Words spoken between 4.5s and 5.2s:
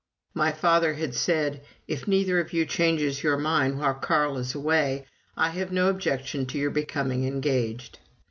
away,